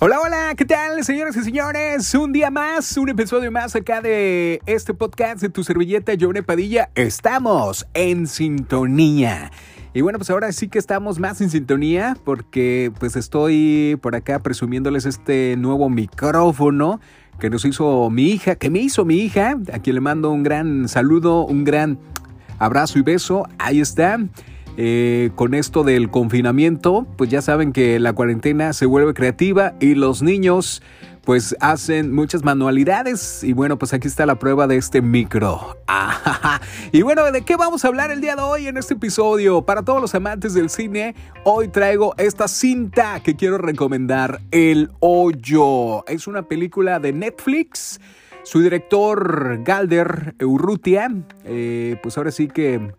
Hola, 0.00 0.20
hola, 0.20 0.54
¿qué 0.56 0.64
tal, 0.64 1.04
señoras 1.04 1.36
y 1.36 1.44
señores? 1.44 2.12
Un 2.14 2.32
día 2.32 2.50
más, 2.50 2.96
un 2.96 3.10
episodio 3.10 3.52
más 3.52 3.76
acá 3.76 4.00
de 4.00 4.60
este 4.66 4.92
podcast 4.92 5.40
de 5.40 5.48
tu 5.50 5.62
servilleta, 5.62 6.12
Johnny 6.20 6.42
Padilla. 6.42 6.90
Estamos 6.96 7.86
en 7.94 8.26
sintonía. 8.26 9.52
Y 9.94 10.00
bueno, 10.00 10.18
pues 10.18 10.30
ahora 10.30 10.50
sí 10.50 10.66
que 10.66 10.80
estamos 10.80 11.20
más 11.20 11.40
en 11.40 11.48
sintonía 11.48 12.16
porque 12.24 12.90
pues 12.98 13.14
estoy 13.14 13.96
por 14.02 14.16
acá 14.16 14.40
presumiéndoles 14.40 15.06
este 15.06 15.54
nuevo 15.56 15.88
micrófono 15.88 17.00
que 17.38 17.48
nos 17.48 17.64
hizo 17.64 18.10
mi 18.10 18.30
hija, 18.30 18.56
que 18.56 18.70
me 18.70 18.80
hizo 18.80 19.04
mi 19.04 19.18
hija, 19.18 19.56
a 19.72 19.78
quien 19.78 19.94
le 19.94 20.00
mando 20.00 20.32
un 20.32 20.42
gran 20.42 20.88
saludo, 20.88 21.46
un 21.46 21.62
gran 21.62 22.00
abrazo 22.58 22.98
y 22.98 23.02
beso. 23.02 23.46
Ahí 23.58 23.80
está. 23.80 24.18
Eh, 24.76 25.30
con 25.36 25.54
esto 25.54 25.84
del 25.84 26.10
confinamiento, 26.10 27.06
pues 27.16 27.30
ya 27.30 27.42
saben 27.42 27.72
que 27.72 28.00
la 28.00 28.12
cuarentena 28.12 28.72
se 28.72 28.86
vuelve 28.86 29.14
creativa 29.14 29.74
y 29.80 29.94
los 29.94 30.22
niños 30.22 30.82
pues 31.24 31.56
hacen 31.60 32.12
muchas 32.12 32.44
manualidades 32.44 33.42
y 33.44 33.52
bueno, 33.52 33.78
pues 33.78 33.94
aquí 33.94 34.08
está 34.08 34.26
la 34.26 34.38
prueba 34.38 34.66
de 34.66 34.76
este 34.76 35.00
micro. 35.00 35.78
y 36.92 37.02
bueno, 37.02 37.30
¿de 37.32 37.42
qué 37.42 37.56
vamos 37.56 37.84
a 37.84 37.88
hablar 37.88 38.10
el 38.10 38.20
día 38.20 38.36
de 38.36 38.42
hoy 38.42 38.66
en 38.66 38.76
este 38.76 38.94
episodio? 38.94 39.62
Para 39.62 39.82
todos 39.82 40.00
los 40.00 40.14
amantes 40.14 40.54
del 40.54 40.68
cine, 40.68 41.14
hoy 41.44 41.68
traigo 41.68 42.14
esta 42.18 42.48
cinta 42.48 43.20
que 43.20 43.36
quiero 43.36 43.58
recomendar, 43.58 44.40
El 44.50 44.90
Hoyo. 45.00 46.04
Es 46.06 46.26
una 46.26 46.42
película 46.42 47.00
de 47.00 47.12
Netflix. 47.12 48.00
Su 48.42 48.60
director, 48.60 49.62
Galder 49.64 50.34
Urrutia, 50.42 51.08
eh, 51.44 51.96
pues 52.02 52.18
ahora 52.18 52.30
sí 52.30 52.48
que 52.48 52.92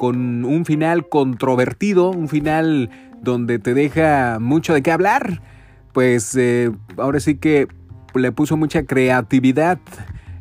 con 0.00 0.46
un 0.46 0.64
final 0.64 1.10
controvertido, 1.10 2.08
un 2.08 2.30
final 2.30 2.88
donde 3.20 3.58
te 3.58 3.74
deja 3.74 4.38
mucho 4.40 4.72
de 4.72 4.80
qué 4.80 4.92
hablar, 4.92 5.42
pues 5.92 6.34
eh, 6.36 6.72
ahora 6.96 7.20
sí 7.20 7.34
que 7.34 7.68
le 8.14 8.32
puso 8.32 8.56
mucha 8.56 8.84
creatividad. 8.84 9.78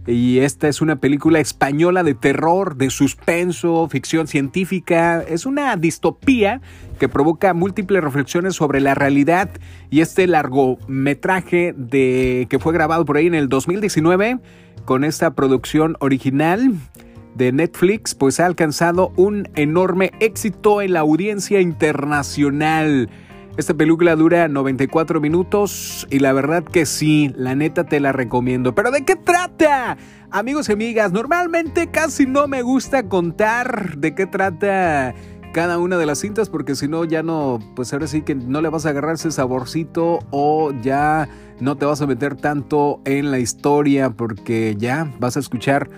Y 0.07 0.39
esta 0.39 0.69
es 0.69 0.79
una 0.79 1.01
película 1.01 1.41
española 1.41 2.03
de 2.03 2.13
terror, 2.13 2.77
de 2.77 2.89
suspenso, 2.89 3.89
ficción 3.89 4.27
científica. 4.27 5.21
Es 5.27 5.45
una 5.45 5.75
distopía 5.75 6.61
que 6.97 7.09
provoca 7.09 7.53
múltiples 7.53 8.01
reflexiones 8.01 8.55
sobre 8.55 8.79
la 8.79 8.95
realidad. 8.95 9.49
Y 9.89 9.99
este 9.99 10.25
largometraje 10.25 11.75
de, 11.75 12.47
que 12.49 12.59
fue 12.59 12.71
grabado 12.71 13.03
por 13.03 13.17
ahí 13.17 13.27
en 13.27 13.35
el 13.35 13.49
2019 13.49 14.39
con 14.85 15.03
esta 15.03 15.35
producción 15.35 15.97
original 15.99 16.75
de 17.39 17.53
Netflix 17.53 18.13
pues 18.13 18.39
ha 18.41 18.45
alcanzado 18.45 19.13
un 19.15 19.47
enorme 19.55 20.11
éxito 20.19 20.81
en 20.81 20.93
la 20.93 20.99
audiencia 20.99 21.61
internacional. 21.61 23.09
Esta 23.55 23.73
película 23.73 24.15
dura 24.17 24.49
94 24.49 25.21
minutos 25.21 26.05
y 26.11 26.19
la 26.19 26.33
verdad 26.33 26.65
que 26.65 26.85
sí, 26.85 27.33
la 27.35 27.55
neta 27.55 27.85
te 27.85 28.01
la 28.01 28.11
recomiendo. 28.11 28.75
¿Pero 28.75 28.91
de 28.91 29.05
qué 29.05 29.15
trata? 29.15 29.97
Amigos 30.29 30.67
y 30.67 30.73
amigas, 30.73 31.13
normalmente 31.13 31.87
casi 31.87 32.25
no 32.25 32.47
me 32.49 32.61
gusta 32.61 33.03
contar 33.07 33.97
de 33.97 34.13
qué 34.13 34.25
trata 34.25 35.15
cada 35.53 35.79
una 35.79 35.97
de 35.97 36.05
las 36.05 36.19
cintas 36.19 36.49
porque 36.49 36.75
si 36.75 36.89
no 36.89 37.05
ya 37.05 37.23
no, 37.23 37.59
pues 37.75 37.93
ahora 37.93 38.07
sí 38.07 38.21
que 38.21 38.35
no 38.35 38.61
le 38.61 38.67
vas 38.67 38.85
a 38.85 38.89
agarrar 38.89 39.15
ese 39.15 39.31
saborcito 39.31 40.19
o 40.29 40.73
ya 40.81 41.29
no 41.61 41.77
te 41.77 41.85
vas 41.85 42.01
a 42.01 42.07
meter 42.07 42.35
tanto 42.35 43.01
en 43.05 43.31
la 43.31 43.39
historia 43.39 44.09
porque 44.09 44.75
ya 44.77 45.11
vas 45.19 45.37
a 45.37 45.39
escuchar 45.39 45.89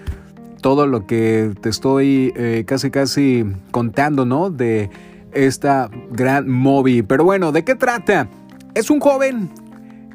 todo 0.61 0.87
lo 0.87 1.05
que 1.05 1.53
te 1.61 1.69
estoy 1.69 2.33
eh, 2.35 2.63
casi 2.65 2.91
casi 2.91 3.45
contando, 3.71 4.25
¿no? 4.25 4.49
De 4.49 4.89
esta 5.33 5.89
gran 6.11 6.49
movie. 6.49 7.03
Pero 7.03 7.23
bueno, 7.23 7.51
¿de 7.51 7.63
qué 7.63 7.75
trata? 7.75 8.29
Es 8.73 8.89
un 8.89 8.99
joven 8.99 9.49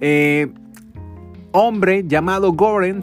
eh, 0.00 0.48
hombre 1.52 2.04
llamado 2.06 2.52
Goren. 2.52 3.02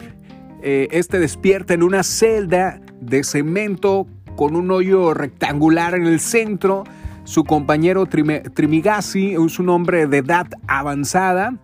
Eh, 0.61 0.87
este 0.91 1.19
despierta 1.19 1.73
en 1.73 1.83
una 1.83 2.03
celda 2.03 2.79
de 3.01 3.23
cemento 3.23 4.07
con 4.35 4.55
un 4.55 4.71
hoyo 4.71 5.13
rectangular 5.13 5.95
en 5.95 6.05
el 6.05 6.19
centro. 6.19 6.83
Su 7.25 7.43
compañero 7.43 8.05
Trimigasi 8.05 9.33
es 9.33 9.59
un 9.59 9.69
hombre 9.69 10.07
de 10.07 10.17
edad 10.17 10.47
avanzada. 10.67 11.57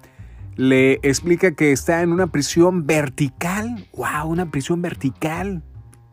Le 0.55 0.99
explica 1.03 1.51
que 1.51 1.71
está 1.71 2.01
en 2.01 2.11
una 2.11 2.27
prisión 2.27 2.85
vertical. 2.85 3.87
¡Wow! 3.93 4.29
Una 4.29 4.51
prisión 4.51 4.81
vertical. 4.81 5.63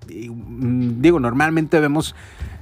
Mm, 0.08 1.00
digo, 1.00 1.20
normalmente 1.20 1.80
vemos 1.80 2.14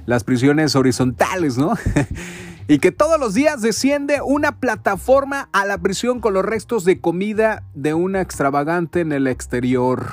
las 0.05 0.23
prisiones 0.23 0.75
horizontales, 0.75 1.57
¿no? 1.57 1.73
y 2.67 2.79
que 2.79 2.91
todos 2.91 3.19
los 3.19 3.33
días 3.33 3.61
desciende 3.61 4.21
una 4.21 4.59
plataforma 4.59 5.49
a 5.51 5.65
la 5.65 5.77
prisión 5.77 6.19
con 6.19 6.33
los 6.33 6.45
restos 6.45 6.85
de 6.85 6.99
comida 6.99 7.63
de 7.73 7.93
una 7.93 8.21
extravagante 8.21 9.01
en 9.01 9.11
el 9.11 9.27
exterior. 9.27 10.07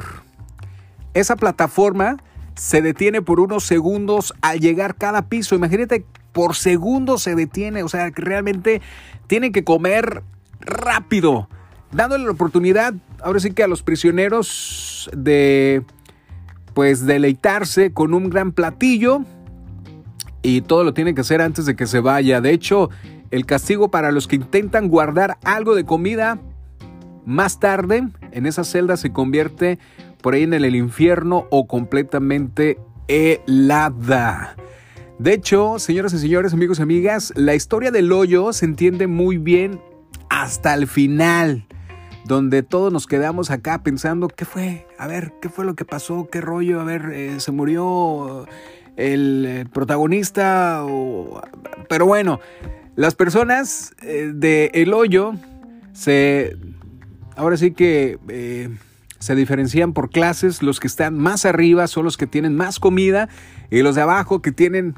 Esa 1.14 1.36
plataforma 1.36 2.18
se 2.54 2.82
detiene 2.82 3.22
por 3.22 3.40
unos 3.40 3.64
segundos 3.64 4.34
al 4.42 4.60
llegar 4.60 4.96
cada 4.96 5.28
piso. 5.28 5.54
Imagínate, 5.54 6.04
por 6.32 6.54
segundo 6.54 7.18
se 7.18 7.34
detiene, 7.34 7.82
o 7.82 7.88
sea, 7.88 8.10
que 8.10 8.22
realmente 8.22 8.82
tienen 9.26 9.52
que 9.52 9.64
comer 9.64 10.22
rápido, 10.60 11.48
dándole 11.90 12.24
la 12.24 12.30
oportunidad, 12.30 12.94
ahora 13.22 13.40
sí 13.40 13.52
que 13.52 13.62
a 13.62 13.68
los 13.68 13.82
prisioneros 13.82 15.10
de 15.14 15.82
pues 16.74 17.06
deleitarse 17.06 17.92
con 17.92 18.14
un 18.14 18.30
gran 18.30 18.52
platillo 18.52 19.20
y 20.42 20.62
todo 20.62 20.84
lo 20.84 20.94
tiene 20.94 21.14
que 21.14 21.20
hacer 21.20 21.40
antes 21.40 21.66
de 21.66 21.76
que 21.76 21.86
se 21.86 22.00
vaya. 22.00 22.40
De 22.40 22.50
hecho, 22.50 22.90
el 23.30 23.46
castigo 23.46 23.90
para 23.90 24.12
los 24.12 24.26
que 24.26 24.36
intentan 24.36 24.88
guardar 24.88 25.38
algo 25.44 25.74
de 25.74 25.84
comida 25.84 26.38
más 27.24 27.60
tarde 27.60 28.08
en 28.32 28.46
esa 28.46 28.64
celda 28.64 28.96
se 28.96 29.12
convierte 29.12 29.78
por 30.20 30.34
ahí 30.34 30.42
en 30.42 30.54
el 30.54 30.74
infierno 30.74 31.46
o 31.50 31.66
completamente 31.66 32.78
helada. 33.08 34.56
De 35.18 35.34
hecho, 35.34 35.78
señoras 35.78 36.12
y 36.14 36.18
señores, 36.18 36.52
amigos 36.52 36.78
y 36.78 36.82
amigas, 36.82 37.32
la 37.36 37.54
historia 37.54 37.90
del 37.90 38.10
hoyo 38.12 38.52
se 38.52 38.64
entiende 38.64 39.06
muy 39.06 39.38
bien 39.38 39.80
hasta 40.28 40.74
el 40.74 40.86
final 40.86 41.66
donde 42.24 42.62
todos 42.62 42.92
nos 42.92 43.06
quedamos 43.06 43.50
acá 43.50 43.82
pensando, 43.82 44.28
¿qué 44.28 44.44
fue? 44.44 44.86
A 44.98 45.06
ver, 45.06 45.32
¿qué 45.40 45.48
fue 45.48 45.64
lo 45.64 45.74
que 45.74 45.84
pasó? 45.84 46.28
¿Qué 46.30 46.40
rollo? 46.40 46.80
A 46.80 46.84
ver, 46.84 47.10
eh, 47.12 47.40
¿se 47.40 47.52
murió 47.52 48.46
el 48.96 49.44
eh, 49.46 49.64
protagonista? 49.72 50.84
Pero 51.88 52.06
bueno, 52.06 52.40
las 52.94 53.14
personas 53.14 53.94
eh, 54.02 54.32
de 54.34 54.70
El 54.74 54.92
Hoyo 54.92 55.34
se... 55.92 56.56
Ahora 57.34 57.56
sí 57.56 57.72
que 57.72 58.18
se 59.18 59.34
diferencian 59.34 59.94
por 59.94 60.10
clases. 60.10 60.62
Los 60.62 60.80
que 60.80 60.86
están 60.86 61.16
más 61.16 61.46
arriba 61.46 61.86
son 61.86 62.04
los 62.04 62.18
que 62.18 62.26
tienen 62.26 62.54
más 62.54 62.78
comida 62.78 63.28
y 63.70 63.80
los 63.82 63.94
de 63.94 64.02
abajo 64.02 64.42
que 64.42 64.52
tienen 64.52 64.94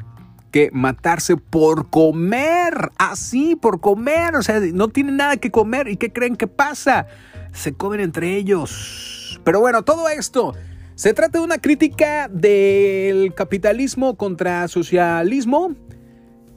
que 0.55 0.71
matarse 0.73 1.37
por 1.37 1.91
comer, 1.91 2.93
así, 2.97 3.57
por 3.57 3.81
comer, 3.81 4.37
o 4.37 4.43
sea, 4.45 4.61
no 4.61 4.87
tienen 4.87 5.17
nada 5.17 5.37
que 5.37 5.51
comer 5.51 5.89
y 5.89 5.97
¿qué 5.97 6.13
creen 6.13 6.37
que 6.37 6.47
pasa? 6.47 7.09
Se 7.53 7.73
comen 7.73 7.99
entre 7.99 8.37
ellos. 8.37 9.41
Pero 9.43 9.59
bueno, 9.59 9.83
todo 9.83 10.09
esto 10.09 10.55
se 10.95 11.13
trata 11.13 11.41
de 11.41 11.45
una 11.45 11.59
crítica 11.59 12.29
del 12.29 13.35
capitalismo 13.35 14.15
contra 14.15 14.69
socialismo. 14.69 15.75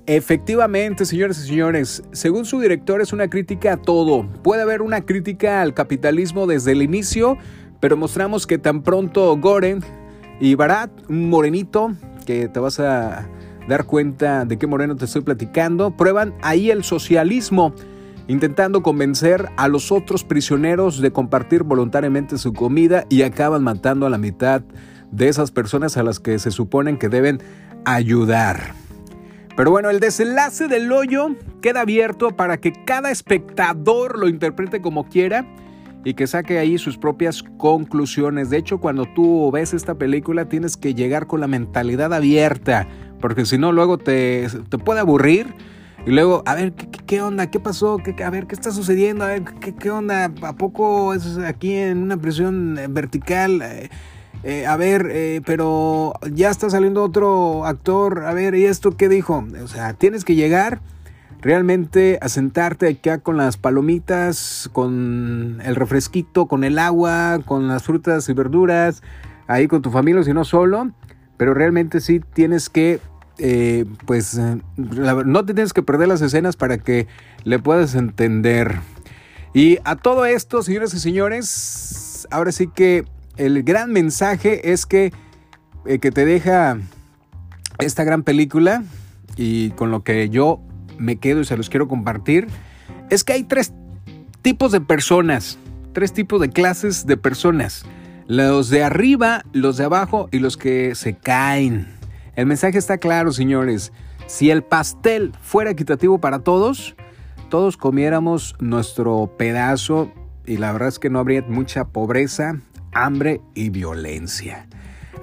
Efectivamente, 0.05 1.03
señores 1.03 1.39
y 1.39 1.47
señores, 1.47 2.03
según 2.11 2.45
su 2.45 2.59
director 2.59 3.01
es 3.01 3.13
una 3.13 3.31
crítica 3.31 3.73
a 3.73 3.77
todo. 3.77 4.27
Puede 4.43 4.61
haber 4.61 4.83
una 4.83 5.07
crítica 5.07 5.63
al 5.63 5.73
capitalismo 5.73 6.45
desde 6.45 6.73
el 6.73 6.83
inicio, 6.83 7.35
pero 7.79 7.97
mostramos 7.97 8.45
que 8.45 8.59
tan 8.59 8.83
pronto 8.83 9.35
Goren 9.37 9.83
y 10.39 10.53
Barat, 10.53 10.91
un 11.09 11.31
morenito, 11.31 11.95
que 12.27 12.47
te 12.47 12.59
vas 12.59 12.79
a 12.79 13.27
dar 13.67 13.85
cuenta 13.85 14.45
de 14.45 14.57
qué 14.57 14.67
moreno 14.67 14.95
te 14.95 15.05
estoy 15.05 15.21
platicando, 15.21 15.95
prueban 15.95 16.33
ahí 16.41 16.71
el 16.71 16.83
socialismo, 16.83 17.73
intentando 18.27 18.81
convencer 18.81 19.49
a 19.57 19.67
los 19.67 19.91
otros 19.91 20.23
prisioneros 20.23 21.01
de 21.01 21.11
compartir 21.11 21.63
voluntariamente 21.63 22.37
su 22.37 22.53
comida 22.53 23.05
y 23.09 23.23
acaban 23.23 23.63
matando 23.63 24.05
a 24.05 24.09
la 24.09 24.17
mitad 24.17 24.61
de 25.11 25.27
esas 25.29 25.51
personas 25.51 25.97
a 25.97 26.03
las 26.03 26.19
que 26.19 26.37
se 26.39 26.51
suponen 26.51 26.97
que 26.97 27.09
deben 27.09 27.39
ayudar. 27.85 28.73
Pero 29.55 29.71
bueno, 29.71 29.89
el 29.89 29.99
desenlace 29.99 30.67
del 30.67 30.91
hoyo 30.91 31.29
queda 31.61 31.81
abierto 31.81 32.35
para 32.35 32.57
que 32.57 32.73
cada 32.85 33.09
espectador 33.09 34.19
lo 34.19 34.27
interprete 34.27 34.81
como 34.81 35.09
quiera 35.09 35.47
y 36.03 36.13
que 36.13 36.27
saque 36.27 36.59
ahí 36.59 36.77
sus 36.77 36.97
propias 36.97 37.43
conclusiones. 37.57 38.49
De 38.49 38.57
hecho, 38.57 38.79
cuando 38.79 39.05
tú 39.15 39.49
ves 39.51 39.73
esta 39.73 39.95
película 39.95 40.47
tienes 40.47 40.77
que 40.77 40.93
llegar 40.93 41.25
con 41.25 41.41
la 41.41 41.47
mentalidad 41.47 42.13
abierta 42.13 42.87
porque 43.19 43.45
si 43.45 43.57
no, 43.57 43.71
luego 43.71 43.97
te, 43.97 44.47
te, 44.69 44.77
puede 44.77 44.99
aburrir. 44.99 45.53
Y 46.05 46.11
luego, 46.11 46.43
a 46.45 46.55
ver, 46.55 46.73
¿qué, 46.73 46.87
qué 47.05 47.21
onda? 47.21 47.47
¿Qué 47.47 47.59
pasó? 47.59 47.97
¿Qué, 47.97 48.23
a 48.23 48.29
ver, 48.29 48.47
¿qué 48.47 48.55
está 48.55 48.71
sucediendo? 48.71 49.25
A 49.25 49.27
ver, 49.27 49.43
¿qué, 49.59 49.75
qué 49.75 49.91
onda? 49.91 50.31
¿A 50.41 50.53
poco 50.53 51.13
es 51.13 51.37
aquí 51.37 51.73
en 51.73 51.97
una 51.97 52.17
prisión 52.17 52.77
eh, 52.77 52.87
vertical? 52.89 53.61
Eh, 53.61 53.89
eh, 54.43 54.65
a 54.67 54.77
ver, 54.77 55.41
pero 55.45 56.13
ya 56.31 56.49
está 56.49 56.69
saliendo 56.69 57.03
otro 57.03 57.65
actor. 57.65 58.23
A 58.25 58.33
ver, 58.33 58.55
¿y 58.55 58.65
esto 58.65 58.95
qué 58.95 59.09
dijo? 59.09 59.45
O 59.61 59.67
sea, 59.67 59.93
tienes 59.93 60.23
que 60.23 60.35
llegar 60.35 60.79
realmente 61.41 62.17
a 62.21 62.29
sentarte 62.29 62.87
acá 62.87 63.19
con 63.19 63.37
las 63.37 63.57
palomitas, 63.57 64.69
con 64.73 65.59
el 65.63 65.75
refresquito, 65.75 66.47
con 66.47 66.63
el 66.63 66.79
agua, 66.79 67.39
con 67.45 67.67
las 67.67 67.83
frutas 67.83 68.27
y 68.29 68.33
verduras, 68.33 69.01
ahí 69.47 69.67
con 69.67 69.81
tu 69.81 69.91
familia, 69.91 70.23
si 70.23 70.33
no 70.33 70.43
solo, 70.43 70.91
pero 71.37 71.53
realmente 71.53 72.01
sí 72.01 72.19
tienes 72.33 72.69
que, 72.69 72.99
eh, 73.37 73.85
pues, 74.05 74.39
no 74.75 75.45
te 75.45 75.53
tienes 75.53 75.73
que 75.73 75.83
perder 75.83 76.07
las 76.07 76.21
escenas 76.21 76.55
para 76.55 76.77
que 76.79 77.07
le 77.43 77.59
puedas 77.59 77.95
entender. 77.95 78.79
Y 79.53 79.79
a 79.85 79.95
todo 79.95 80.25
esto, 80.25 80.61
señoras 80.61 80.93
y 80.93 80.99
señores, 80.99 82.27
ahora 82.31 82.51
sí 82.51 82.67
que 82.67 83.05
el 83.37 83.63
gran 83.63 83.91
mensaje 83.91 84.71
es 84.71 84.85
que, 84.85 85.13
eh, 85.85 85.99
que 85.99 86.11
te 86.11 86.25
deja 86.25 86.77
esta 87.79 88.03
gran 88.03 88.23
película 88.23 88.83
y 89.35 89.71
con 89.71 89.91
lo 89.91 90.03
que 90.03 90.29
yo 90.29 90.59
me 90.97 91.17
quedo 91.17 91.41
y 91.41 91.45
se 91.45 91.55
los 91.57 91.69
quiero 91.69 91.87
compartir, 91.87 92.47
es 93.09 93.23
que 93.23 93.33
hay 93.33 93.43
tres 93.43 93.73
tipos 94.41 94.71
de 94.71 94.81
personas, 94.81 95.57
tres 95.93 96.13
tipos 96.13 96.41
de 96.41 96.49
clases 96.49 97.05
de 97.05 97.17
personas. 97.17 97.85
Los 98.27 98.69
de 98.69 98.83
arriba, 98.83 99.45
los 99.53 99.77
de 99.77 99.85
abajo 99.85 100.27
y 100.31 100.39
los 100.39 100.57
que 100.57 100.95
se 100.95 101.15
caen. 101.15 101.87
El 102.35 102.45
mensaje 102.45 102.77
está 102.77 102.97
claro, 102.97 103.31
señores. 103.31 103.93
Si 104.27 104.51
el 104.51 104.63
pastel 104.63 105.31
fuera 105.41 105.71
equitativo 105.71 106.19
para 106.19 106.39
todos, 106.39 106.95
todos 107.49 107.77
comiéramos 107.77 108.55
nuestro 108.59 109.33
pedazo 109.37 110.11
y 110.45 110.57
la 110.57 110.73
verdad 110.73 110.89
es 110.89 110.99
que 110.99 111.09
no 111.09 111.19
habría 111.19 111.41
mucha 111.43 111.85
pobreza, 111.85 112.59
hambre 112.91 113.39
y 113.55 113.69
violencia. 113.69 114.67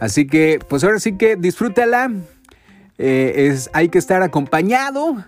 Así 0.00 0.26
que, 0.26 0.58
pues 0.66 0.82
ahora 0.82 0.98
sí 0.98 1.18
que 1.18 1.36
disfrútala. 1.36 2.10
Eh, 2.96 3.48
es, 3.48 3.68
hay 3.74 3.90
que 3.90 3.98
estar 3.98 4.22
acompañado 4.22 5.24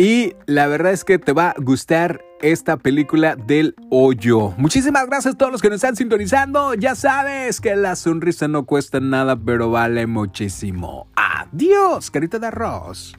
y 0.00 0.34
la 0.46 0.66
verdad 0.66 0.92
es 0.92 1.04
que 1.04 1.18
te 1.18 1.34
va 1.34 1.50
a 1.50 1.54
gustar 1.58 2.24
esta 2.40 2.78
película 2.78 3.36
del 3.36 3.74
hoyo. 3.90 4.54
Muchísimas 4.56 5.06
gracias 5.06 5.34
a 5.34 5.36
todos 5.36 5.52
los 5.52 5.60
que 5.60 5.68
nos 5.68 5.74
están 5.74 5.94
sintonizando. 5.94 6.72
Ya 6.72 6.94
sabes 6.94 7.60
que 7.60 7.76
la 7.76 7.94
sonrisa 7.96 8.48
no 8.48 8.64
cuesta 8.64 8.98
nada, 8.98 9.36
pero 9.36 9.70
vale 9.70 10.06
muchísimo. 10.06 11.06
Adiós, 11.16 12.10
carita 12.10 12.38
de 12.38 12.46
arroz. 12.46 13.14